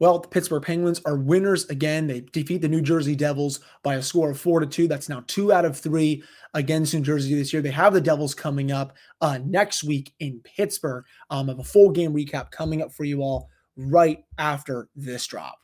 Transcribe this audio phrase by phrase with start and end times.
[0.00, 2.06] Well, the Pittsburgh Penguins are winners again.
[2.06, 4.86] They defeat the New Jersey Devils by a score of four to two.
[4.86, 6.22] That's now two out of three
[6.54, 7.62] against New Jersey this year.
[7.62, 11.04] They have the Devils coming up uh, next week in Pittsburgh.
[11.30, 15.26] Um, I have a full game recap coming up for you all right after this
[15.26, 15.58] drop.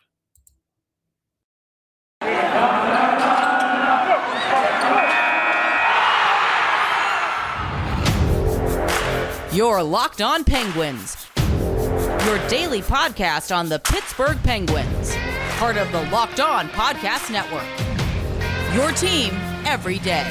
[9.52, 11.23] You're Locked On Penguins
[12.24, 15.14] your daily podcast on the Pittsburgh Penguins,
[15.58, 17.66] part of the Locked On Podcast Network.
[18.74, 19.34] Your team
[19.66, 20.24] every day.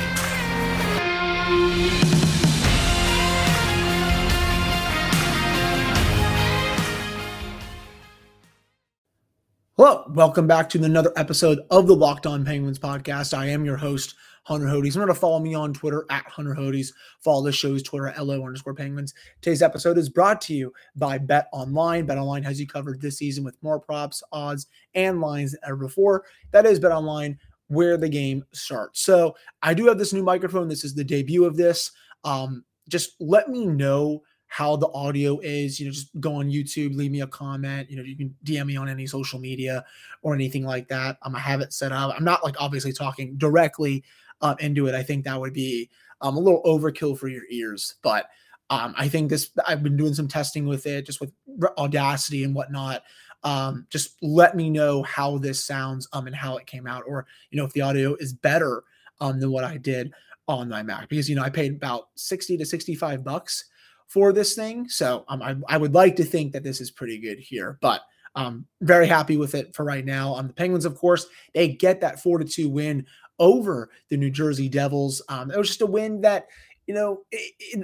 [9.78, 13.38] Hello, welcome back to another episode of the Locked On Penguins podcast.
[13.38, 14.96] I am your host, Hunter Hodes.
[14.96, 16.94] Remember to follow me on Twitter at Hunter Hodes.
[17.22, 19.14] Follow the show's Twitter at LO underscore Penguins.
[19.42, 22.06] Today's episode is brought to you by Bet Online.
[22.06, 25.78] Bet Online has you covered this season with more props, odds, and lines than ever
[25.78, 26.26] before.
[26.52, 29.02] That is Bet Online, where the game starts.
[29.02, 30.68] So I do have this new microphone.
[30.68, 31.92] This is the debut of this.
[32.24, 35.80] Um, just let me know how the audio is.
[35.80, 37.90] You know, just go on YouTube, leave me a comment.
[37.90, 39.84] You know, you can DM me on any social media
[40.22, 41.18] or anything like that.
[41.24, 42.14] I'm gonna have it set up.
[42.16, 44.04] I'm not like obviously talking directly
[44.44, 45.90] um, into it, I think that would be
[46.22, 47.96] um, a little overkill for your ears.
[48.04, 48.28] But
[48.70, 51.32] um, I think this, I've been doing some testing with it, just with
[51.78, 53.04] Audacity and whatnot.
[53.44, 57.26] Um, just let me know how this sounds um, and how it came out, or
[57.52, 58.84] you know if the audio is better
[59.20, 60.14] um, than what I did
[60.48, 63.66] on my Mac, because you know I paid about sixty to sixty-five bucks
[64.08, 67.20] for this thing, so um, I, I would like to think that this is pretty
[67.20, 68.02] good here, but.
[68.36, 70.34] Um, very happy with it for right now.
[70.34, 73.06] Um, the Penguins, of course, they get that four to two win
[73.40, 75.22] over the New Jersey Devils.
[75.30, 76.48] Um, it was just a win that
[76.88, 77.22] you know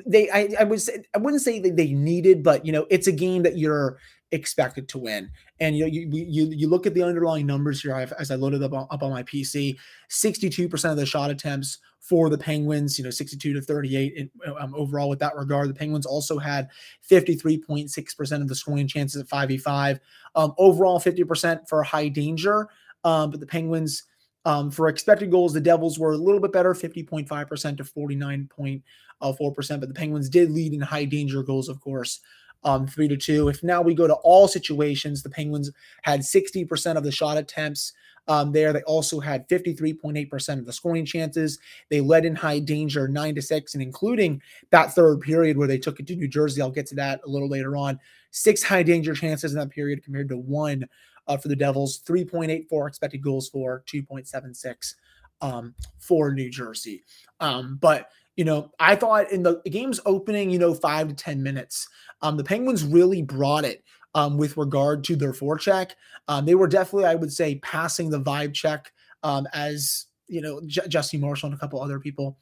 [0.05, 3.08] they I, I would say I wouldn't say that they needed, but you know it's
[3.08, 3.97] a game that you're
[4.31, 5.30] expected to win.
[5.59, 8.36] And you know you you, you look at the underlying numbers here I've, as I
[8.36, 9.77] loaded up on, up on my PC,
[10.09, 14.73] 62% of the shot attempts for the Penguins, you know 62 to 38 in, um,
[14.76, 15.70] overall with that regard.
[15.70, 16.70] The Penguins also had
[17.09, 19.99] 53.6% of the scoring chances at 5v5.
[20.36, 22.67] Um, overall 50% for high danger.
[23.04, 24.04] Um, but the Penguins
[24.45, 29.88] um, for expected goals, the Devils were a little bit better, 50.5% to 49.4%, but
[29.88, 32.22] the Penguins did lead in high danger goals, of course,
[32.64, 33.50] um, three to two.
[33.50, 35.72] If now we go to all situations, the Penguins
[36.04, 37.94] had 60% of the shot attempts
[38.27, 38.72] um, there.
[38.72, 41.60] They also had 53.8% of the scoring chances.
[41.89, 45.80] They led in high danger nine to six, and including that third period where they
[45.80, 46.61] took it to New Jersey.
[46.61, 48.00] I'll get to that a little later on.
[48.32, 50.88] Six high danger chances in that period compared to one
[51.29, 54.95] uh, for the Devils, 3.84 expected goals for, 2.76
[55.41, 57.03] um, for New Jersey.
[57.39, 61.43] Um, but you know, I thought in the game's opening, you know, five to 10
[61.43, 61.87] minutes,
[62.21, 63.83] um, the Penguins really brought it
[64.15, 65.91] um, with regard to their forecheck.
[66.29, 70.61] Um, they were definitely, I would say, passing the vibe check um, as, you know,
[70.65, 72.37] J- Jesse Marshall and a couple other people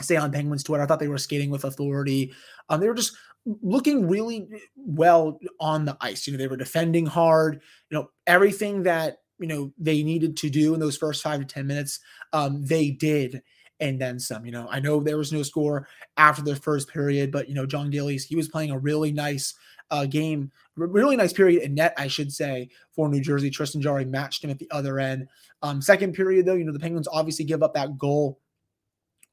[0.00, 0.82] say on Penguins Twitter.
[0.82, 2.32] I thought they were skating with authority.
[2.70, 3.14] Um, they were just
[3.44, 6.26] looking really well on the ice.
[6.26, 7.60] You know, they were defending hard.
[7.90, 11.46] You know, everything that you know they needed to do in those first five to
[11.46, 12.00] ten minutes,
[12.32, 13.42] um, they did,
[13.80, 14.46] and then some.
[14.46, 17.66] You know, I know there was no score after the first period, but you know,
[17.66, 19.54] Jon Gillies he was playing a really nice
[19.92, 23.50] uh, game, really nice period in net, I should say, for New Jersey.
[23.50, 25.28] Tristan Jarry matched him at the other end.
[25.60, 28.40] Um, second period, though, you know, the Penguins obviously give up that goal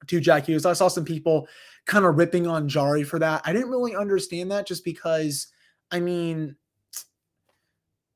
[0.07, 0.65] to Jack Hughes.
[0.65, 1.47] I saw some people
[1.89, 3.41] kind of ripping on Jarry for that.
[3.45, 5.47] I didn't really understand that just because,
[5.89, 6.55] I mean,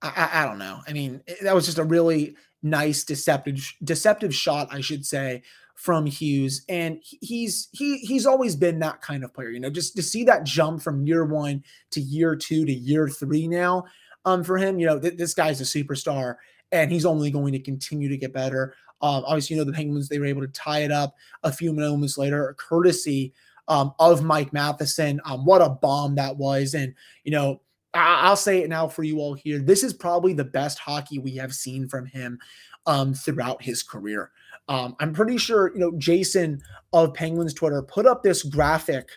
[0.04, 0.82] I, I, I don't know.
[0.88, 5.42] I mean, that was just a really nice deceptive deceptive shot, I should say,
[5.74, 6.64] from Hughes.
[6.70, 9.50] And he's he he's always been that kind of player.
[9.50, 13.10] You know, just to see that jump from year one to year two to year
[13.10, 13.86] three now.
[14.26, 16.36] Um, for him, you know, th- this guy's a superstar,
[16.72, 18.76] and he's only going to continue to get better.
[19.02, 21.74] Um, obviously, you know, the Penguins, they were able to tie it up a few
[21.74, 23.34] moments later, courtesy
[23.68, 25.22] um, of Mike Matheson.
[25.26, 26.74] Um, what a bomb that was.
[26.74, 26.94] And,
[27.24, 27.62] you know,
[27.94, 29.60] I- will say it now for you all here.
[29.60, 32.40] This is probably the best hockey we have seen from him
[32.86, 34.32] um, throughout his career.
[34.68, 36.62] Um, I'm pretty sure, you know, Jason
[36.94, 39.10] of Penguins Twitter put up this graphic.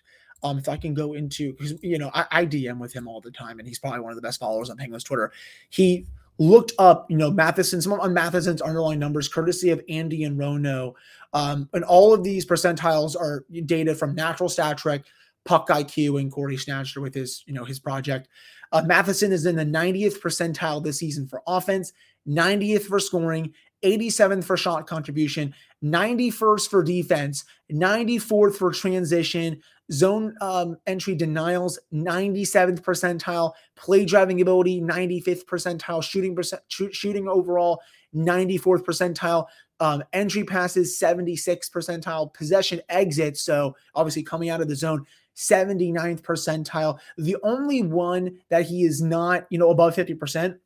[0.42, 3.20] Um, if I can go into, because you know, I, I DM with him all
[3.20, 5.32] the time, and he's probably one of the best followers on Penguins Twitter.
[5.70, 6.06] He
[6.38, 10.94] looked up, you know, Matheson, some on Matheson's underlying numbers, courtesy of Andy and Rono.
[11.32, 15.04] Um, and all of these percentiles are data from Natural Stat Trick,
[15.44, 18.28] Puck IQ, and Corey Sznajder with his, you know, his project.
[18.72, 21.92] Uh, Matheson is in the 90th percentile this season for offense,
[22.28, 23.52] 90th for scoring,
[23.84, 25.54] 87th for shot contribution,
[25.84, 29.60] 91st for defense, 94th for transition,
[29.92, 37.80] zone um, entry denials 97th percentile, play driving ability 95th percentile, shooting percent shooting overall
[38.14, 39.46] 94th percentile,
[39.80, 43.36] um, entry passes 76th percentile, possession exit.
[43.36, 45.06] So obviously coming out of the zone
[45.36, 46.98] 79th percentile.
[47.18, 50.58] The only one that he is not, you know, above 50%,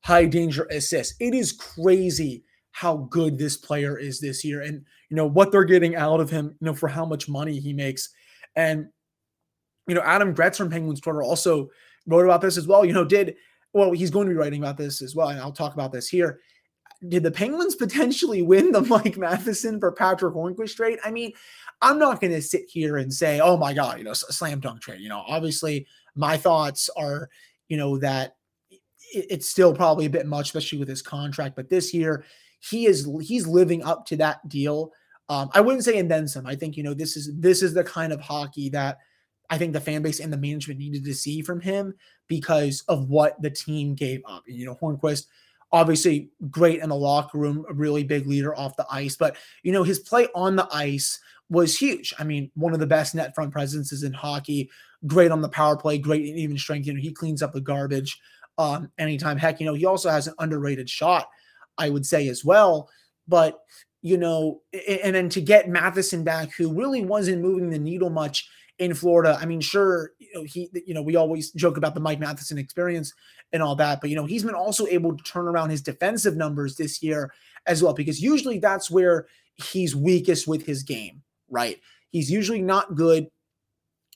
[0.00, 1.14] high danger assists.
[1.18, 2.44] It is crazy
[2.74, 6.28] how good this player is this year and you know what they're getting out of
[6.28, 8.08] him, you know, for how much money he makes.
[8.56, 8.88] And
[9.86, 11.70] you know, Adam Gretz from Penguins Twitter also
[12.08, 12.84] wrote about this as well.
[12.84, 13.36] You know, did
[13.74, 16.08] well, he's going to be writing about this as well, and I'll talk about this
[16.08, 16.40] here.
[17.06, 20.98] Did the Penguins potentially win the Mike Matheson for patrick Hornqvist trade?
[21.04, 21.30] I mean,
[21.80, 24.80] I'm not going to sit here and say, "Oh my God," you know, slam dunk
[24.80, 25.00] trade.
[25.00, 25.86] You know, obviously,
[26.16, 27.28] my thoughts are,
[27.68, 28.34] you know, that
[29.12, 31.54] it's still probably a bit much, especially with his contract.
[31.54, 32.24] But this year,
[32.70, 34.92] he is he's living up to that deal.
[35.28, 36.46] Um, I wouldn't say and then some.
[36.46, 38.98] I think you know this is this is the kind of hockey that
[39.50, 41.94] I think the fan base and the management needed to see from him
[42.28, 44.42] because of what the team gave up.
[44.46, 45.26] You know, Hornqvist
[45.72, 49.72] obviously great in the locker room, a really big leader off the ice, but you
[49.72, 51.20] know his play on the ice
[51.50, 52.14] was huge.
[52.18, 54.70] I mean, one of the best net front presences in hockey.
[55.06, 56.86] Great on the power play, great in even strength.
[56.86, 58.18] You know, he cleans up the garbage
[58.56, 59.36] um, anytime.
[59.36, 61.28] Heck, you know, he also has an underrated shot.
[61.78, 62.88] I would say as well.
[63.26, 63.58] But,
[64.02, 68.48] you know, and then to get Matheson back, who really wasn't moving the needle much
[68.78, 69.38] in Florida.
[69.40, 72.58] I mean, sure, you know, he, you know, we always joke about the Mike Matheson
[72.58, 73.14] experience
[73.52, 76.36] and all that, but you know, he's been also able to turn around his defensive
[76.36, 77.32] numbers this year
[77.66, 81.80] as well, because usually that's where he's weakest with his game, right?
[82.10, 83.28] He's usually not good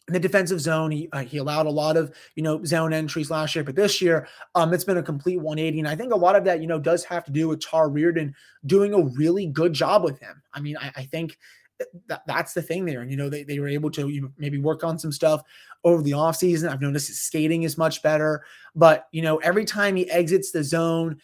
[0.08, 0.90] in the defensive zone.
[0.90, 4.02] He uh, he allowed a lot of you know zone entries last year, but this
[4.02, 5.78] year um, it's been a complete 180.
[5.78, 7.94] And I think a lot of that you know does have to do with Todd
[7.94, 8.32] Reirden
[8.66, 10.42] doing a really good job with him.
[10.52, 11.38] I mean, I, I think
[12.08, 13.02] that, that's the thing there.
[13.02, 15.42] And, you know, they, they were able to you know, maybe work on some stuff
[15.84, 16.68] over the offseason.
[16.68, 18.44] I've noticed his skating is much better.
[18.74, 21.18] But, you know, every time he exits the zone,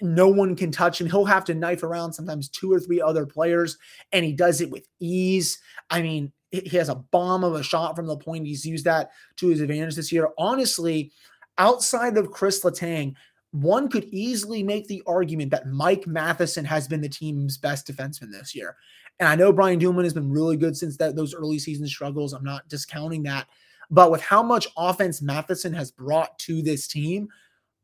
[0.00, 1.08] no one can touch him.
[1.08, 3.76] He'll have to knife around sometimes two or three other players,
[4.12, 5.58] and he does it with ease.
[5.90, 8.46] I mean, he has a bomb of a shot from the point.
[8.46, 10.28] He's used that to his advantage this year.
[10.38, 11.12] Honestly,
[11.58, 13.14] outside of Chris Letang,
[13.52, 18.30] one could easily make the argument that Mike Matheson has been the team's best defenseman
[18.30, 18.76] this year.
[19.18, 22.32] And I know Brian Dumoulin has been really good since that those early season struggles.
[22.32, 23.46] I'm not discounting that.
[23.90, 27.28] But with how much offense Matheson has brought to this team,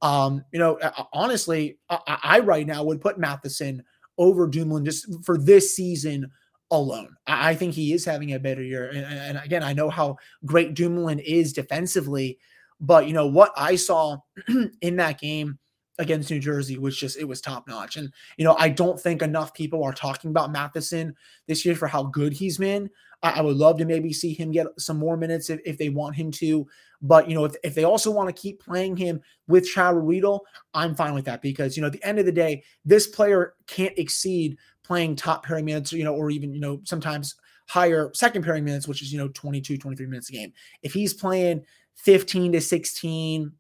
[0.03, 0.79] um, you know,
[1.13, 3.85] honestly, I, I right now would put Matheson
[4.19, 6.31] over Dumoulin just for this season
[6.73, 7.15] alone.
[7.27, 8.89] I think he is having a better year.
[8.89, 12.39] And, and, again, I know how great Dumoulin is defensively,
[12.81, 14.19] but you know what I saw
[14.81, 15.59] in that game
[15.99, 17.97] against New Jersey was just it was top notch.
[17.97, 21.15] And you know, I don't think enough people are talking about Matheson
[21.47, 22.91] this year for how good he's been.
[23.23, 25.91] I, I would love to maybe see him get some more minutes if, if they
[25.91, 26.67] want him to.
[27.03, 30.41] But you know, if, if they also want to keep playing him with Chad Ruhwedel,
[30.73, 33.55] I'm fine with that because you know, at the end of the day, this player
[33.67, 34.57] can't exceed
[34.93, 37.35] playing top pairing minutes, you know, or even, you know, sometimes
[37.67, 40.53] higher second pairing minutes, which is, you know, 22, 23 minutes a game.
[40.83, 43.51] If he's playing 15 to 16,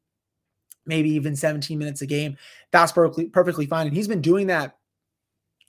[0.84, 2.36] maybe even 17 minutes a game,
[2.70, 3.86] that's perfectly perfectly fine.
[3.86, 4.76] And he's been doing that,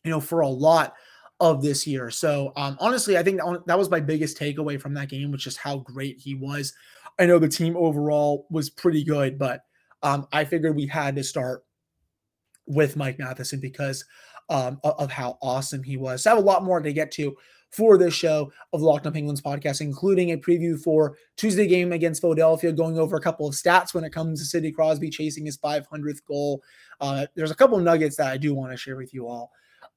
[0.03, 0.95] you know, for a lot
[1.39, 2.11] of this year.
[2.11, 5.55] So um, honestly, I think that, was my biggest takeaway from that game, which is
[5.55, 6.73] how great he was.
[7.17, 9.61] I know the team overall was pretty good, but
[10.01, 11.63] um, I figured we had to start
[12.65, 14.03] with Mike Matheson because
[14.49, 16.23] um, of how awesome he was.
[16.23, 17.35] So I have a lot more to get to
[17.73, 22.21] for this show of Locked On Penguins podcast, including a preview for Tuesday game against
[22.21, 25.57] Philadelphia, going over a couple of stats when it comes to Sidney Crosby chasing his
[25.57, 26.61] 500th goal.
[27.01, 29.51] Uh, there's a couple of nuggets that I do want to share with you all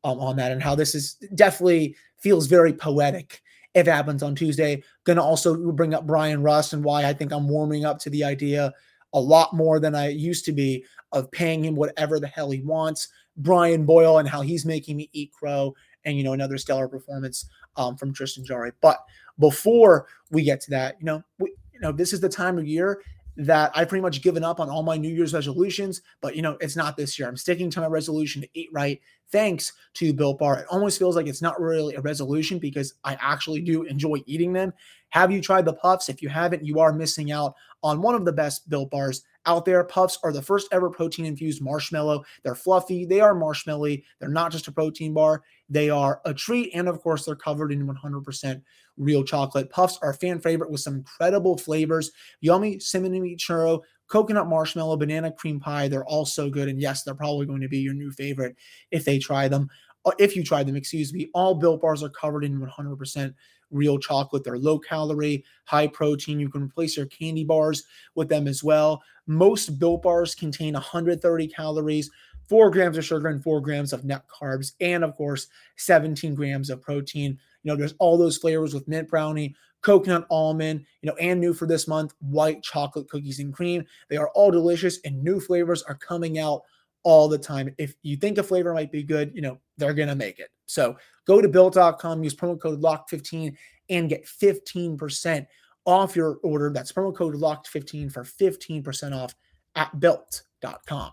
[0.05, 3.43] um, on that and how this is definitely feels very poetic
[3.75, 4.83] if it happens on Tuesday.
[5.05, 8.11] Going to also bring up Bryan Rust and why I think I'm warming up to
[8.11, 8.73] the idea
[9.13, 12.63] a lot more than I used to be of paying him whatever the hell he
[12.63, 13.09] wants.
[13.37, 15.75] Brian Boyle and how he's making me eat crow,
[16.05, 18.73] and you know another stellar performance um, from Tristan Jarry.
[18.81, 18.99] But
[19.39, 22.67] before we get to that, you know, we, you know, this is the time of
[22.67, 23.03] year
[23.37, 26.57] that I've pretty much given up on all my New Year's resolutions, but you know,
[26.61, 27.29] it's not this year.
[27.29, 29.01] I'm sticking to my resolution to eat right.
[29.31, 30.61] Thanks to Built Bar.
[30.61, 34.53] It almost feels like it's not really a resolution because I actually do enjoy eating
[34.53, 34.73] them.
[35.11, 36.09] Have you tried the puffs?
[36.09, 39.65] If you haven't, you are missing out on one of the best Built Bars out
[39.65, 39.83] there.
[39.85, 42.25] Puffs are the first ever protein infused marshmallow.
[42.43, 44.03] They're fluffy, they are marshmallowy.
[44.19, 46.71] They're not just a protein bar, they are a treat.
[46.75, 48.63] And of course, they're covered in 100%
[48.97, 49.71] real chocolate.
[49.71, 52.11] Puffs are fan favorite with some incredible flavors
[52.41, 55.89] yummy cinnamon churro, coconut marshmallow, banana cream pie.
[55.89, 56.69] They're all so good.
[56.69, 58.57] And yes, they're probably going to be your new favorite
[58.91, 59.69] if they try them.
[60.05, 63.35] uh, if you try them, excuse me, all built bars are covered in 100%
[63.71, 64.45] real chocolate.
[64.45, 66.39] They're low calorie, high protein.
[66.39, 67.83] You can replace your candy bars
[68.15, 69.03] with them as well.
[69.27, 72.11] Most built bars contain 130 calories,
[72.49, 76.71] four grams of sugar, and four grams of net carbs, and of course, 17 grams
[76.71, 77.39] of protein.
[77.67, 81.53] You know, there's all those flavors with mint brownie, coconut almond, you know, and new
[81.53, 83.85] for this month, white chocolate cookies and cream.
[84.09, 86.63] They are all delicious, and new flavors are coming out
[87.03, 87.75] all the time.
[87.77, 90.51] If you think a flavor might be good, you know, they're going to make it.
[90.67, 90.97] So
[91.27, 93.57] go to built.com, use promo code LOCK15
[93.91, 95.45] and get 15%
[95.87, 96.71] off your order.
[96.71, 99.35] That's promo code LOCKed15 for 15% off
[99.75, 101.11] at built.com.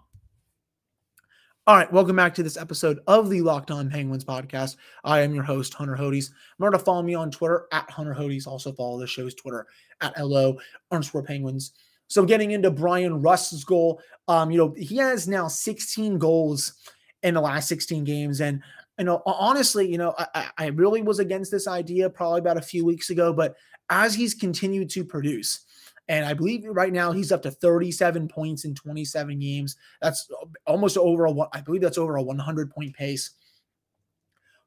[1.65, 4.75] All right, welcome back to this episode of the Locked On Penguins podcast.
[5.05, 6.29] I am your host, Hunter Hodes.
[6.60, 8.46] Remember to follow me on Twitter at Hunter Hodes.
[8.46, 9.65] Also follow the show's Twitter
[10.01, 10.58] at LO
[10.91, 11.72] underscore Penguins.
[12.10, 16.74] So getting into Bryan Rust's goal, um, you know, he has now 16 goals
[17.22, 18.41] in the last 16 games.
[18.41, 18.62] And
[19.00, 22.62] you know, honestly, you know, I, I really was against this idea probably about a
[22.62, 23.55] few weeks ago, but
[23.89, 25.62] as he's continued to produce,
[26.08, 29.78] and I believe right now he's up to 37 points in 27 games.
[30.02, 30.30] That's
[30.68, 33.32] almost over a I believe that's over a 100 point pace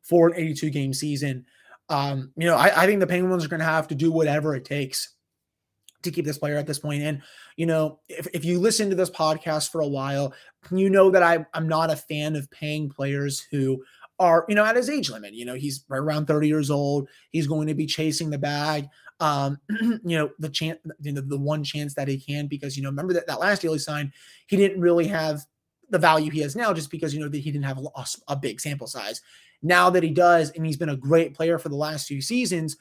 [0.02, 1.45] for an 82 game season.
[1.88, 4.55] Um, you know, I, I think the Penguins are going to have to do whatever
[4.55, 5.14] it takes
[6.02, 7.02] to keep this player at this point.
[7.02, 7.23] And,
[7.57, 10.33] you know, if, if you listen to this podcast for a while,
[10.71, 13.85] you know that I, I'm not a fan of paying players who
[14.19, 15.35] are, you know, at his age limit.
[15.35, 17.09] You know, he's right around 30 years old.
[17.31, 18.88] He's going to be chasing the bag.
[19.20, 22.82] Um, you know, the chance, you know, the one chance that he can, because, you
[22.82, 24.12] know, remember that that last deal he signed,
[24.46, 25.44] he didn't really have
[25.90, 28.37] the value he has now just because, you know, that he didn't have a, a
[28.37, 29.23] big sample size.
[29.62, 32.76] Now that he does, and he's been a great player for the last few seasons,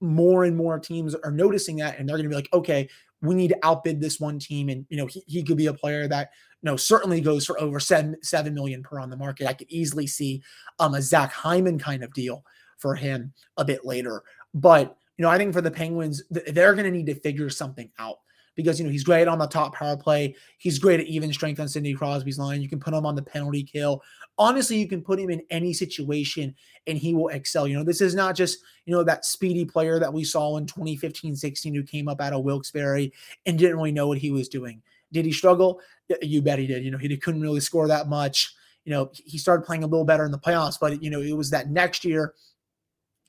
[0.00, 2.88] more and more teams are noticing that and they're going to be like, okay,
[3.20, 4.68] we need to outbid this one team.
[4.68, 6.30] And, you know, he, he could be a player that,
[6.62, 9.48] you know, certainly goes for over seven, 7 million per on the market.
[9.48, 10.42] I could easily see
[10.78, 12.44] um, a Zach Hyman kind of deal
[12.78, 14.22] for him a bit later.
[14.54, 17.90] But, you know, I think for the Penguins, they're going to need to figure something
[17.98, 18.18] out
[18.58, 20.34] because you know he's great on the top power play.
[20.58, 22.60] He's great at even strength on Sidney Crosby's line.
[22.60, 24.02] You can put him on the penalty kill.
[24.36, 26.54] Honestly, you can put him in any situation
[26.88, 27.68] and he will excel.
[27.68, 30.66] You know, this is not just you know that speedy player that we saw in
[30.66, 33.12] 2015-16 who came up out of Wilkes-Barre
[33.46, 34.82] and didn't really know what he was doing.
[35.12, 35.80] Did he struggle?
[36.20, 36.84] You bet he did.
[36.84, 38.54] You know, he couldn't really score that much.
[38.84, 41.36] You know, he started playing a little better in the playoffs, but you know, it
[41.36, 42.34] was that next year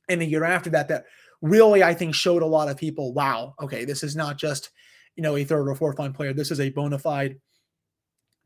[0.08, 1.06] and the year after that that
[1.42, 4.72] really I think showed a lot of people, wow, okay, this is not just
[5.20, 6.32] you know, a third or fourth line player.
[6.32, 7.42] This is a bona fide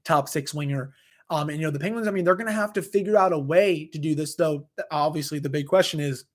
[0.03, 0.95] top six winger.
[1.29, 3.37] Um, and you know, the Penguins, I mean, they're gonna have to figure out a
[3.37, 4.67] way to do this, though.
[4.89, 6.25] Obviously, the big question is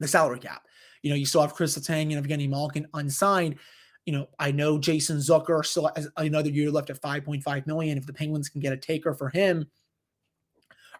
[0.00, 0.62] the salary cap.
[1.02, 3.54] You know, you still have Chris Letang and Evgeny Malkin unsigned.
[4.04, 7.98] You know, I know Jason Zucker still has another year left at 5.5 million.
[7.98, 9.66] If the Penguins can get a taker for him,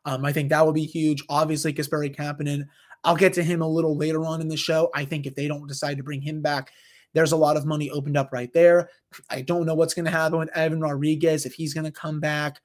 [0.05, 1.25] um, I think that would be huge.
[1.29, 2.69] Obviously, Kasperi Kapanen,
[3.05, 4.91] I'll get to him a little later on in the show.
[4.95, 6.73] I think if they don't decide to bring him back,
[7.13, 8.91] there's a lot of money opened up right there.
[9.31, 12.21] I don't know what's going to happen with Evan Rodrigues if he's going to come
[12.21, 12.61] back.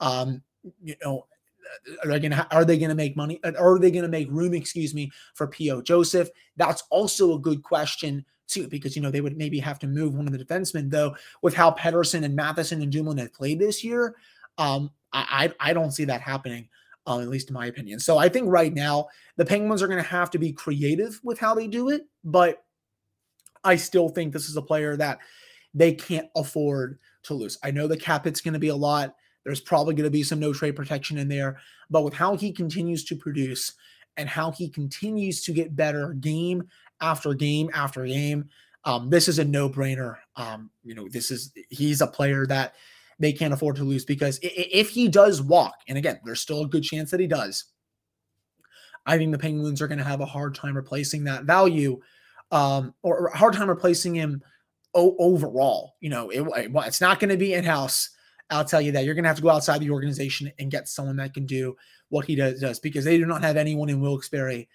[0.00, 0.42] Um,
[0.82, 1.26] you know,
[2.04, 3.40] are they going to are they going to make money?
[3.44, 4.54] Are they going to make room?
[4.54, 5.82] Excuse me for P.O.
[5.82, 6.28] Joseph.
[6.56, 10.14] That's also a good question too, because you know they would maybe have to move
[10.14, 11.16] one of the defensemen though.
[11.42, 14.16] With how Pettersson and Matheson and Dumoulin have played this year,
[14.58, 16.68] um, I, I I don't see that happening.
[17.06, 18.00] Um, at least in my opinion.
[18.00, 21.38] So I think right now the Penguins are going to have to be creative with
[21.38, 22.64] how they do it, but
[23.62, 25.18] I still think this is a player that
[25.72, 27.58] they can't afford to lose.
[27.62, 29.14] I know the cap hit's going to be a lot.
[29.44, 31.60] There's probably going to be some no trade protection in there,
[31.90, 33.74] but with how he continues to produce
[34.16, 36.64] and how he continues to get better game
[37.00, 38.48] after game after game,
[38.84, 40.16] um, this is a no brainer.
[40.36, 42.74] Um, you know, this is he's a player that
[43.18, 46.68] they can't afford to lose because if he does walk, and again, there's still a
[46.68, 47.64] good chance that he does.
[49.06, 52.00] I think the Penguins are going to have a hard time replacing that value
[52.50, 54.42] um, or, hard time replacing him
[54.94, 55.94] o- overall.
[56.00, 56.46] You know, it,
[56.86, 58.10] it's not going to be in house.
[58.50, 60.88] I'll tell you that you're going to have to go outside the organization and get
[60.88, 61.76] someone that can do
[62.08, 64.68] what he does, does because they do not have anyone in Wilkes-Barre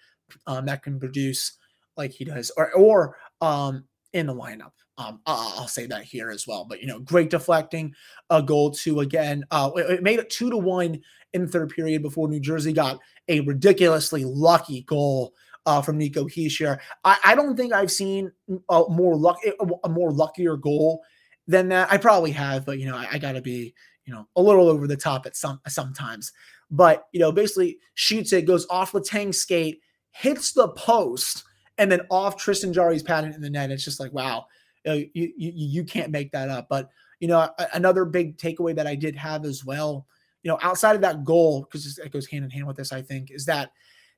[0.46, 1.52] um, that can produce
[1.96, 4.72] like he does, or or um, in the lineup.
[4.98, 6.66] Um, I'll say that here as well.
[6.68, 7.92] But you know, great deflecting,
[8.30, 9.44] a goal to again.
[9.50, 11.00] Uh, it made it two to one
[11.32, 15.32] in the third period before New Jersey got a ridiculously lucky goal
[15.66, 16.78] uh, from Nico Hischier.
[17.04, 18.30] I, I don't think I've seen
[18.68, 19.38] a more luck
[19.84, 21.02] a more luckier goal
[21.46, 21.90] than that.
[21.90, 24.68] I probably have, but you know, I, I got to be you know a little
[24.68, 26.32] over the top at some sometimes.
[26.70, 31.44] But you know, basically shoots it, goes off Letang skate, hits the post,
[31.78, 33.70] and then off Tristan Jarry's patent in the net.
[33.70, 34.46] It's just like wow,
[34.84, 36.68] you, you you can't make that up.
[36.68, 36.88] But
[37.20, 40.06] you know, another big takeaway that I did have as well
[40.42, 43.02] you know, outside of that goal, because it goes hand in hand with this, I
[43.02, 43.70] think, is that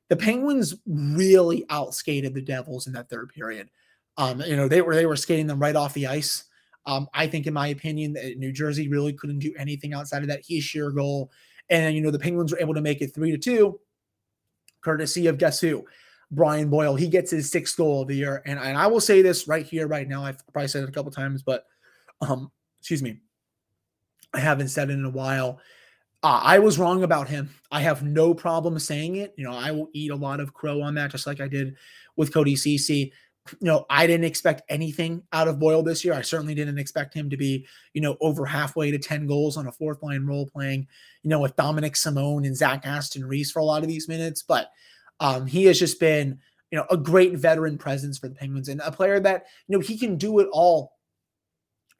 [0.09, 3.71] the Penguins really outskated the Devils in that third period.
[4.17, 6.45] Um, you know, they were they were skating them right off the ice.
[6.87, 10.29] Um, I think, in my opinion, that New Jersey really couldn't do anything outside of
[10.29, 11.31] that Hischier goal.
[11.69, 13.81] And you know, the Penguins were able to make it three to two,
[14.83, 15.85] courtesy of guess who?
[16.31, 16.97] Brian Boyle.
[16.97, 18.43] He gets his sixth goal of the year.
[18.47, 20.25] And, and I will say this right here, right now.
[20.25, 21.67] I've probably said it a couple times, but
[22.21, 22.51] um,
[22.81, 23.21] excuse me.
[24.35, 25.61] I haven't said it in a while.
[26.23, 27.51] Uh, I was wrong about him.
[27.71, 29.35] I have no problem saying it.
[29.37, 31.77] You know, I will eat a lot of crow on that, just like I did
[32.17, 33.13] with Cody Ceci.
[33.61, 36.15] You know, I didn't expect anything out of Boyle this year.
[36.15, 39.67] I certainly didn't expect him to be, you know, over halfway to 10 goals on
[39.67, 40.89] a fourth line role playing,
[41.23, 44.43] you know, with Dominik Simon and Zach Aston Reese for a lot of these minutes.
[44.43, 44.71] But
[45.21, 46.39] um, he has just been,
[46.71, 49.81] you know, a great veteran presence for the Penguins and a player that, you know,
[49.81, 50.93] he can do it all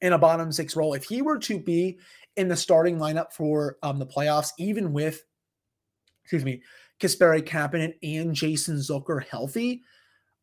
[0.01, 0.95] in a bottom six role.
[0.95, 1.99] If he were to be
[2.37, 5.23] in the starting lineup for um, the playoffs, even with,
[6.25, 6.63] excuse me,
[7.01, 9.83] Kasperi Kapanen and Jason Zucker healthy,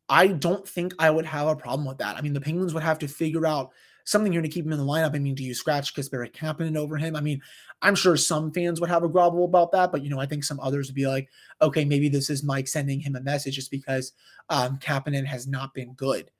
[0.08, 2.16] I don't think I would have a problem with that.
[2.16, 3.70] I mean, the Penguins would have to figure out
[4.04, 5.14] something here to keep him in the lineup.
[5.14, 7.16] I mean, do you scratch because Kasperi Kapanen over him?
[7.16, 7.40] I mean,
[7.82, 10.44] I'm sure some fans would have a grovel about that, but you know, I think
[10.44, 11.28] some others would be like,
[11.60, 14.12] okay, maybe this is Mike sending him a message just because
[14.48, 16.30] um, Kapanen has not been good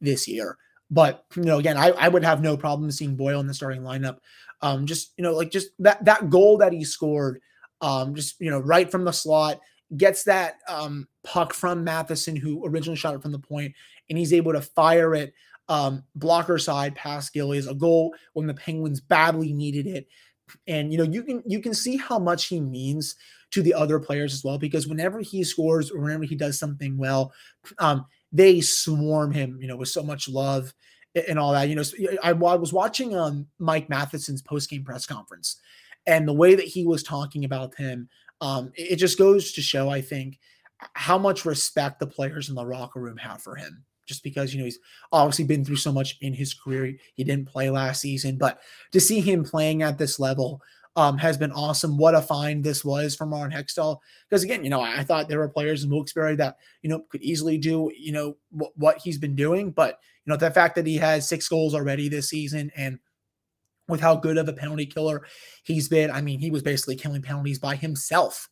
[0.00, 0.58] this year.
[0.90, 3.82] But you know, again, I, I would have no problem seeing Boyle in the starting
[3.82, 4.18] lineup.
[4.60, 7.40] Um, just you know, like just that that goal that he scored,
[7.80, 9.60] um, just you know, right from the slot,
[9.96, 13.72] gets that um puck from Matheson, who originally shot it from the point,
[14.08, 15.32] and he's able to fire it
[15.70, 20.06] um blocker side past Gillies, a goal when the Penguins badly needed it.
[20.66, 23.14] And you know, you can you can see how much he means
[23.52, 26.98] to the other players as well, because whenever he scores or whenever he does something
[26.98, 27.32] well,
[27.78, 30.74] um, they swarm him, you know, with so much love
[31.28, 31.68] and all that.
[31.68, 31.84] You know,
[32.22, 35.56] I, I was watching um Mike Matheson's post game press conference,
[36.06, 38.08] and the way that he was talking about him,
[38.40, 40.40] um, it, it just goes to show, I think,
[40.94, 43.84] how much respect the players in the locker room have for him.
[44.10, 44.80] Just because you know he's
[45.12, 48.58] obviously been through so much in his career, he didn't play last season, but
[48.90, 50.60] to see him playing at this level,
[50.96, 51.96] um, has been awesome.
[51.96, 53.98] What a find this was from Ron Hextall.
[54.28, 57.22] Because again, you know, I, thought there were players in Wilkes-Barre that, you know, could
[57.22, 59.70] easily do, you know, w- what he's been doing.
[59.70, 62.98] But, you know, the fact that he has six goals already this season and
[63.88, 65.22] with how good of a penalty killer
[65.62, 68.48] he's been, I mean, he was basically killing penalties by himself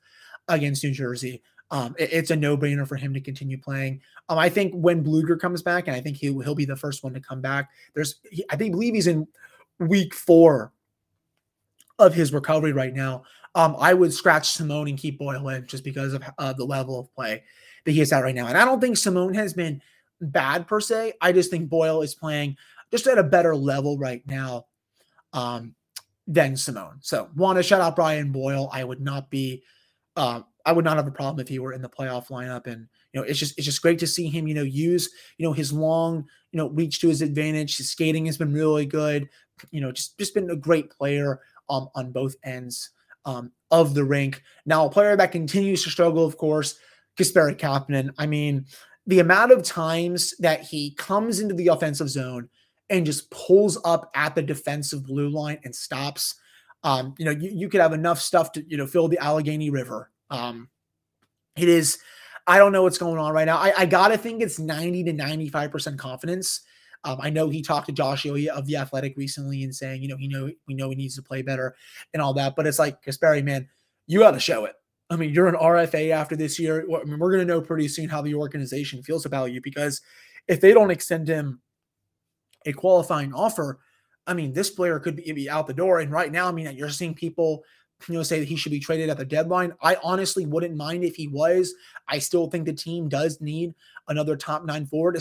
[0.47, 1.42] against New Jersey.
[1.70, 4.00] Um, it, it's a no-brainer for him to continue playing.
[4.28, 7.04] Um, I think when Blueger comes back, and I think he he'll be the first
[7.04, 7.70] one to come back.
[7.94, 9.26] There's, he, I think, believe he's in
[9.78, 10.72] week four
[11.98, 13.24] of his recovery right now.
[13.54, 17.00] Um, I would scratch Simon and keep Boyle in just because of uh, the level
[17.00, 17.42] of play
[17.85, 18.46] that he is at right now.
[18.46, 19.83] And I don't think Simon has been
[20.20, 21.14] bad per se.
[21.20, 22.57] I just think Boyle is playing
[22.90, 24.66] just at a better level right now
[25.33, 25.74] um,
[26.26, 26.98] than Simon.
[27.00, 28.68] So want to shout out Brian Boyle.
[28.72, 29.62] I would not be,
[30.16, 32.66] uh, I would not have a problem if he were in the playoff lineup.
[32.66, 35.46] And you know, it's just it's just great to see him, you know, use you
[35.46, 37.78] know his long you know reach to his advantage.
[37.78, 39.31] His skating has been really good.
[39.70, 42.90] You know, just just been a great player um, on both ends
[43.24, 44.42] um, of the rink.
[44.66, 46.78] Now, a player that continues to struggle, of course,
[47.18, 48.11] Kasperi Kapanen.
[48.18, 48.66] I mean,
[49.07, 52.50] the amount of times that he comes into the offensive zone
[52.90, 56.35] and just pulls up at the defensive blue line and stops.
[56.85, 59.70] Um, you know, you, you could have enough stuff to, you know, fill the Allegheny
[59.70, 60.11] River.
[60.31, 60.69] Um,
[61.57, 61.99] it is,
[62.47, 63.59] I don't know what's going on right now.
[63.59, 66.62] I, I got to think it's 90 to 95% confidence
[67.05, 70.17] um, I know he talked to Josh of the Athletic recently and saying, you know,
[70.17, 71.77] he know we know he needs to play better
[72.12, 72.57] and all that.
[72.57, 73.69] But it's like Kasperi, man,
[74.07, 74.75] you got to show it.
[75.11, 76.83] I mean, you're an RFA after this year.
[76.83, 80.03] I mean, we're going to know pretty soon how the organization feels about you because
[80.49, 81.61] if they don't extend him
[82.67, 83.79] a qualifying offer,
[84.27, 86.01] I mean, this player could be, be out the door.
[86.01, 87.64] And right now, I mean, you're seeing people
[88.07, 89.73] you know, say that he should be traded at the deadline.
[89.83, 91.75] I honestly wouldn't mind if he was.
[92.07, 93.75] I still think the team does need
[94.09, 95.19] another top nine forward.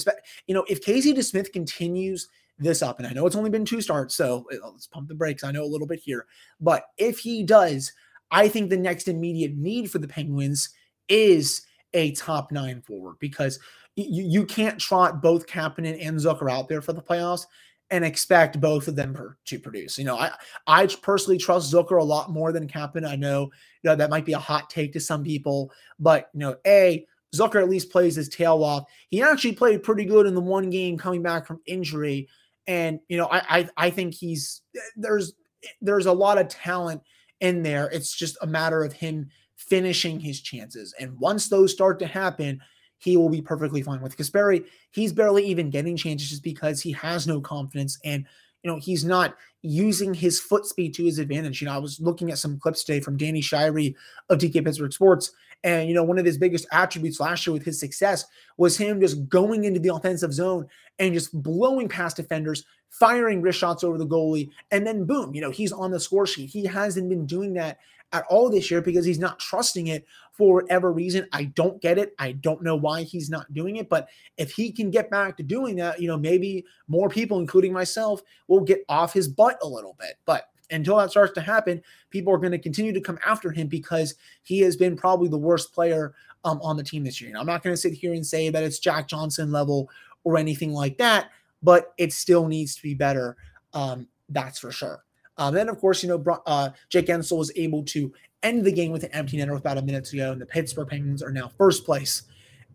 [0.48, 2.28] You know, if Casey DeSmith continues
[2.60, 5.44] this up, and I know it's only been two starts, so let's pump the brakes.
[5.44, 6.26] I know a little bit here,
[6.60, 7.92] but if he does,
[8.32, 10.70] I think the next immediate need for the Penguins
[11.08, 11.62] is
[11.94, 13.60] a top nine forward because
[13.96, 17.46] you, you can't trot both Kapanen and Zucker out there for the playoffs
[17.90, 19.98] and expect both of them per, to produce.
[19.98, 20.32] You know, I
[20.66, 23.08] I personally trust Zucker a lot more than Kapanen.
[23.08, 23.44] I know,
[23.84, 27.06] you know that might be a hot take to some people, but you know, a
[27.36, 28.86] Zucker at least plays his tail off.
[29.10, 32.28] He actually played pretty good in the one game coming back from injury,
[32.66, 34.62] and you know, I I, I think he's
[34.96, 35.34] there's
[35.82, 37.02] there's a lot of talent
[37.40, 37.90] in there.
[37.92, 42.62] It's just a matter of him finishing his chances, and once those start to happen
[43.00, 44.18] he will be perfectly fine with.
[44.18, 48.26] Kasperi, he's barely even getting chances just because he has no confidence and
[48.64, 51.62] you know he's not using his foot speed to his advantage.
[51.62, 53.96] You know, I was looking at some clips today from Danny Shirey
[54.30, 55.32] of DK Pittsburgh Sports.
[55.64, 58.26] And, you know, one of his biggest attributes last year with his success
[58.58, 60.68] was him just going into the offensive zone
[61.00, 64.50] and just blowing past defenders, firing wrist shots over the goalie.
[64.72, 66.50] And then, boom, you know, he's on the score sheet.
[66.50, 67.80] He hasn't been doing that
[68.14, 71.28] at all this year because he's not trusting it for whatever reason.
[71.34, 72.14] I don't get it.
[72.20, 73.90] I don't know why he's not doing it.
[73.90, 77.74] But if he can get back to doing that, you know, maybe more people, including
[77.74, 80.16] myself, will get off his butt a little bit.
[80.26, 83.68] But until that starts to happen, people are going to continue to come after him
[83.68, 87.30] because he has been probably the worst player um, on the team this year.
[87.30, 89.90] And I'm not going to sit here and say that it's Jack Johnson level
[90.24, 91.32] or anything like that,
[91.64, 93.38] but it still needs to be better.
[93.74, 95.04] Um, that's for sure.
[95.38, 98.12] Um, then, of course, you know, uh, Jake Guentzel was able to
[98.44, 100.46] end the game with an empty netter with about a minute to go, and the
[100.46, 102.24] Pittsburgh Penguins are now first place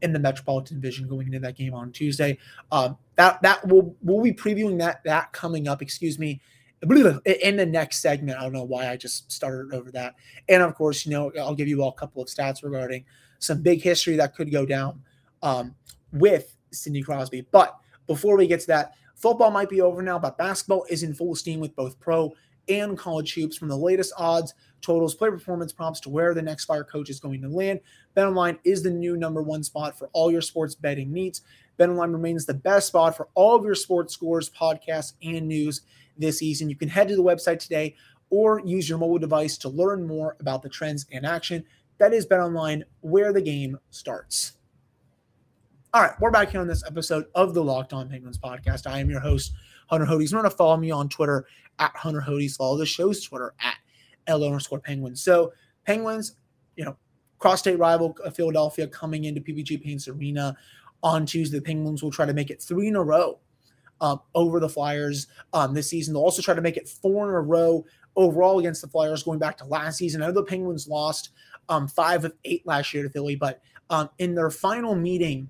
[0.03, 2.39] in the Metropolitan Division going into that game on Tuesday.
[2.71, 5.83] Um, that that will we'll be previewing that that coming up.
[5.83, 6.41] Excuse me.
[6.83, 10.17] In the next segment, I don't know why I just started over that.
[10.49, 13.05] And of course, you know, I'll give you all a couple of stats regarding
[13.39, 15.01] some big history that could go down
[15.45, 15.77] um,
[16.13, 17.47] with Sidney Crosby.
[17.53, 21.15] But before we get to that, football might be over now, but basketball is in
[21.15, 22.33] full steam with both pro
[22.69, 26.65] and college hoops from the latest odds, totals, player performance prompts to where the next
[26.65, 27.81] fire coach is going to land.
[28.17, 31.43] BetOnline is the new number one spot for all your sports betting needs.
[31.79, 35.83] BetOnline remains the best spot for all of your sports scores, podcasts, and news
[36.19, 36.69] this season.
[36.69, 37.97] You can head to the website today
[38.31, 41.65] or use your mobile device to learn more about the trends and action.
[41.99, 44.53] That is BetOnline, where the game starts.
[45.95, 48.87] All right, we're back here on this episode of the Locked On Penguins podcast.
[48.87, 49.53] I am your host,
[49.87, 50.33] Hunter Hodes.
[50.33, 51.47] Remember to follow me on Twitter
[51.79, 52.57] at Hunter Hodes.
[52.57, 53.77] Follow the show's Twitter at
[54.27, 55.23] L underscore Penguins.
[55.23, 55.53] So
[55.85, 56.37] Penguins,
[56.77, 56.97] you know,
[57.39, 60.57] cross state rival uh, Philadelphia coming into PPG Paints Arena
[61.03, 61.59] on Tuesday.
[61.59, 63.39] The Penguins will try to make it three in a row
[64.01, 66.15] um, over the Flyers um, this season.
[66.15, 67.85] They'll also try to make it four in a row
[68.17, 70.23] overall against the Flyers going back to last season.
[70.23, 71.31] I know the Penguins lost
[71.69, 75.49] um, five of eight last year to Philly, but um, in their final meeting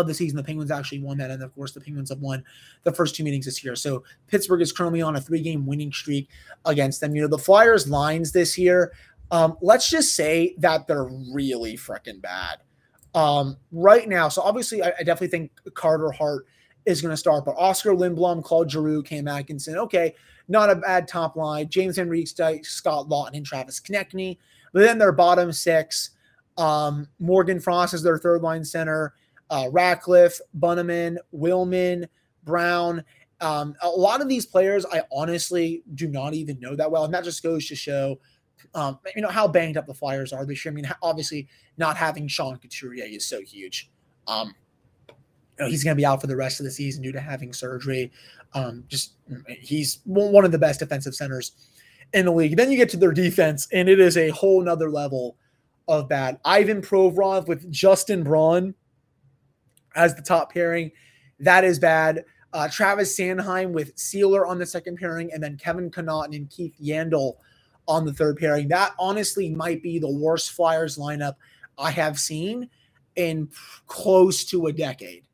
[0.00, 0.36] of the season.
[0.36, 1.30] The Penguins actually won that.
[1.30, 2.44] And of course, the Penguins have won
[2.84, 3.76] the first two meetings this year.
[3.76, 6.28] So Pittsburgh is currently on a three game winning streak
[6.64, 7.14] against them.
[7.14, 8.92] You know, the Flyers lines this year,
[9.30, 12.58] um, let's just say that they're really freaking bad.
[13.14, 16.46] Um, right now, so obviously, I, I definitely think Carter Hart
[16.84, 20.14] is going to start, but Oskar Lindblom, Claude Giroux and said, okay,
[20.48, 21.68] not a bad top line.
[21.68, 24.38] James Henrique, Scott Laughton, and Travis Konecny.
[24.72, 26.10] But then their bottom six,
[26.56, 29.14] um, Morgan Frost is their third line center
[29.50, 32.06] uh, Ratcliffe, Bunnaman, Willman,
[32.44, 33.04] Brown.
[33.40, 37.04] Um, a lot of these players, I honestly do not even know that well.
[37.04, 38.18] And that just goes to show,
[38.74, 40.72] um, you know, how banged up the Flyers are this year.
[40.72, 43.90] I mean, obviously, not having Sean Couturier is so huge.
[44.26, 44.54] Um,
[45.08, 47.20] you know, he's going to be out for the rest of the season due to
[47.20, 48.10] having surgery.
[48.54, 49.14] Um, just
[49.60, 51.52] he's one of the best defensive centers
[52.12, 52.56] in the league.
[52.56, 55.36] Then you get to their defense, and it is a whole nother level
[55.88, 56.38] of bad.
[56.44, 58.74] Ivan Provorov with Justin Braun
[59.96, 60.92] as the top pairing.
[61.40, 62.24] That is bad.
[62.52, 66.74] Uh, Travis Sanheim with Seeler on the second pairing, and then Kevin Connauton and Keith
[66.80, 67.34] Yandle
[67.88, 68.68] on the third pairing.
[68.68, 71.34] That honestly might be the worst Flyers lineup
[71.78, 72.70] I have seen
[73.16, 73.48] in
[73.86, 75.24] close to a decade.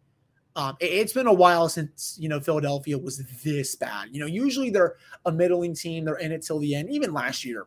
[0.54, 4.08] Um, it, has been a while since you know Philadelphia was this bad.
[4.12, 6.90] You know, usually they're a middling team; they're in it till the end.
[6.90, 7.66] Even last year,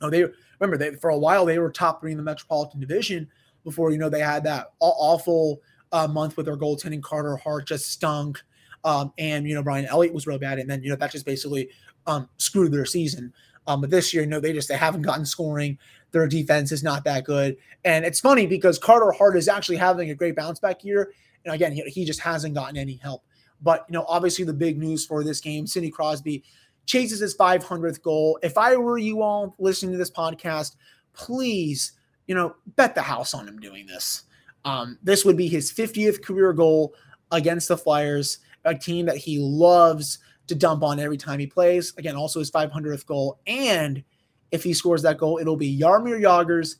[0.00, 0.24] you know, they
[0.60, 3.28] remember they for a while they were top three in the Metropolitan Division
[3.64, 5.60] before you know they had that awful
[5.94, 7.00] uh, month with their goaltending.
[7.00, 8.42] Carter Hart just stunk.
[8.82, 10.58] Um, and, you know, Brian Elliott was real bad.
[10.58, 11.70] And then, you know, that just basically
[12.06, 13.32] um, screwed their season.
[13.66, 15.78] Um, but this year, know, they just they haven't gotten scoring.
[16.10, 17.56] Their defense is not that good.
[17.84, 21.12] And it's funny because Carter Hart is actually having a great bounce back year.
[21.44, 23.22] And again, he, he just hasn't gotten any help.
[23.62, 26.42] But, you know, obviously the big news for this game, Sidney Crosby
[26.86, 28.38] chases his 500th goal.
[28.42, 30.74] If I were you all listening to this podcast,
[31.14, 31.92] please,
[32.26, 34.24] you know, bet the house on him doing this.
[34.64, 36.94] Um, this would be his 50th career goal
[37.30, 41.92] against the Flyers, a team that he loves to dump on every time he plays.
[41.98, 43.40] Again, also his 500th goal.
[43.46, 44.02] And
[44.50, 46.76] if he scores that goal, it'll be Jaromir Jagr's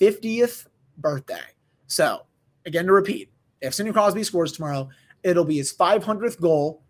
[0.00, 0.66] 50th
[0.98, 1.40] birthday.
[1.86, 2.22] So,
[2.66, 4.88] again, to repeat, if Sidney Crosby scores tomorrow,
[5.22, 6.82] it'll be his 500th goal.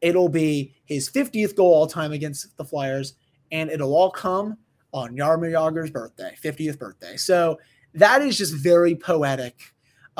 [0.00, 3.14] It'll be his 50th goal all time against the Flyers.
[3.52, 4.56] And it'll all come
[4.92, 7.16] on Jaromir Jagr's birthday, 50th birthday.
[7.16, 7.58] So,
[7.94, 9.56] that is just very poetic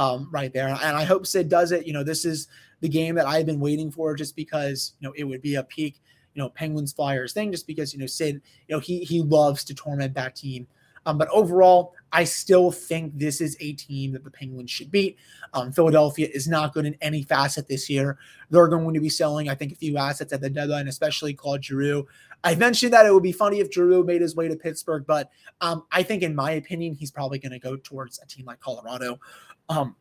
[0.00, 0.68] um, right there.
[0.68, 1.86] And I hope Sid does it.
[1.86, 2.48] You know, this is
[2.80, 5.62] the game that I've been waiting for just because, you know, it would be a
[5.62, 6.00] peak,
[6.34, 9.62] you know, Penguins Flyers thing, just because, you know, Sid, you know, he he loves
[9.64, 10.66] to torment that team
[11.06, 15.16] Um, but overall, I still think this is a team that the Penguins should beat.
[15.54, 18.18] Um, Philadelphia is not good in any facet this year.
[18.50, 21.64] They're going to be selling, I think, a few assets at the deadline, especially Claude
[21.64, 22.06] Giroux.
[22.42, 25.30] I mentioned that it would be funny if Giroux made his way to Pittsburgh, but
[25.60, 28.60] um, I think, in my opinion, he's probably going to go towards a team like
[28.60, 29.20] Colorado.
[29.68, 29.94] Um,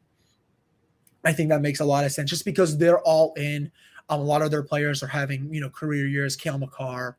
[1.23, 3.71] I think that makes a lot of sense just because they're all in.
[4.09, 6.35] Um, a lot of their players are having, you know, career years.
[6.35, 7.17] Cale Makar,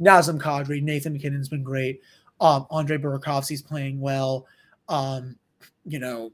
[0.00, 2.00] Nazem Kadri, Nathan MacKinnon's been great.
[2.40, 4.46] Um, Andre Burakovsky's playing well.
[4.88, 5.36] Um,
[5.84, 6.32] you know,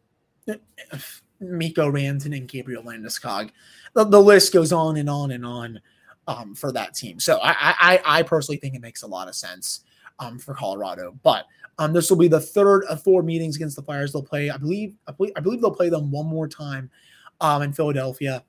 [1.41, 3.51] Mikko Rantanen and Gabriel Landeskog.
[3.95, 5.81] The, the list goes on and on and on
[6.27, 7.19] um, for that team.
[7.21, 9.85] So I, I, I personally think it makes a lot of sense
[10.19, 11.19] um, for Colorado.
[11.23, 11.47] But
[11.79, 14.13] um, this will be the third of four meetings against the Flyers.
[14.13, 16.91] They'll play, I believe, I believe, I believe they'll play them one more time
[17.41, 18.45] um, in Philadelphia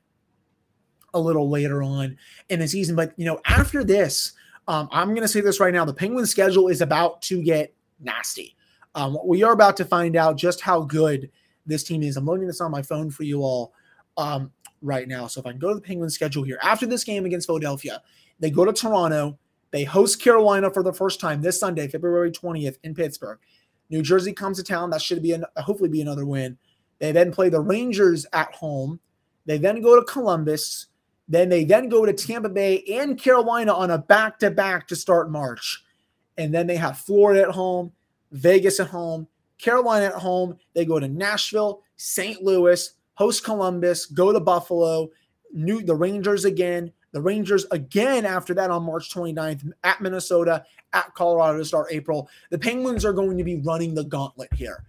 [1.13, 2.17] a little later on
[2.49, 2.95] in the season.
[2.95, 4.33] But you know, after this,
[4.67, 7.73] um, I'm going to say this right now: the Penguins' schedule is about to get
[7.99, 8.55] nasty.
[8.95, 11.29] Um, we are about to find out just how good
[11.65, 12.17] this team is.
[12.17, 13.73] I'm loading this on my phone for you all
[14.17, 15.27] um, right now.
[15.27, 18.01] So if I can go to the Penguins' schedule here, after this game against Philadelphia,
[18.39, 19.37] they go to Toronto.
[19.71, 23.39] They host Carolina for the first time this Sunday, February 20th in Pittsburgh.
[23.89, 24.89] New Jersey comes to town.
[24.89, 26.57] That should be an, hopefully be another win.
[26.99, 28.99] They then play the Rangers at home.
[29.45, 30.87] They then go to Columbus.
[31.31, 34.97] Then they then go to Tampa Bay and Carolina on a back to back to
[34.97, 35.81] start March.
[36.37, 37.93] And then they have Florida at home,
[38.33, 40.57] Vegas at home, Carolina at home.
[40.73, 42.43] They go to Nashville, St.
[42.43, 45.09] Louis, host Columbus, go to Buffalo,
[45.53, 51.13] new the Rangers again, the Rangers again after that on March 29th at Minnesota, at
[51.13, 52.27] Colorado to start April.
[52.49, 54.83] The Penguins are going to be running the gauntlet here.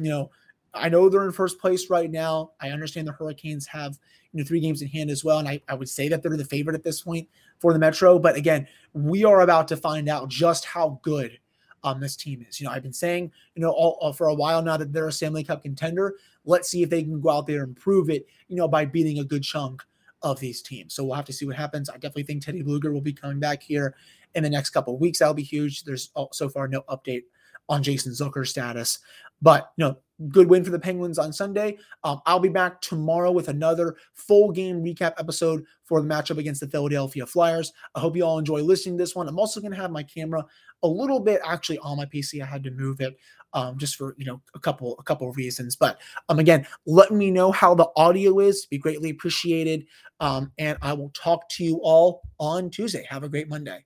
[0.00, 0.30] You know,
[0.74, 2.50] I know they're in first place right now.
[2.60, 3.96] I understand the Hurricanes have
[4.34, 6.36] you know three games in hand as well, and I, I would say that they're
[6.36, 7.28] the favorite at this point
[7.60, 8.18] for the Metro.
[8.18, 11.38] But again, we are about to find out just how good
[11.84, 12.60] um, this team is.
[12.60, 15.08] You know, I've been saying you know all, all, for a while now that they're
[15.08, 16.16] a Stanley Cup contender.
[16.44, 18.26] Let's see if they can go out there and prove it.
[18.48, 19.82] You know, by beating a good chunk
[20.22, 20.94] of these teams.
[20.94, 21.88] So we'll have to see what happens.
[21.88, 23.94] I definitely think Teddy Blueger will be coming back here
[24.34, 25.18] in the next couple of weeks.
[25.18, 25.84] That'll be huge.
[25.84, 27.24] There's so far no update
[27.68, 28.98] on Jason Zucker's status.
[29.40, 29.98] But you know,
[30.28, 31.78] good win for the Penguins on Sunday.
[32.02, 36.60] Um, I'll be back tomorrow with another full game recap episode for the matchup against
[36.60, 37.72] the Philadelphia Flyers.
[37.94, 39.28] I hope you all enjoy listening to this one.
[39.28, 40.44] I'm also going to have my camera
[40.82, 42.42] a little bit actually on my PC.
[42.42, 43.16] I had to move it
[43.54, 45.76] um, just for you know a couple a couple of reasons.
[45.76, 48.66] But um, again, let me know how the audio is.
[48.66, 49.86] Be greatly appreciated.
[50.20, 53.06] Um, and I will talk to you all on Tuesday.
[53.08, 53.84] Have a great Monday.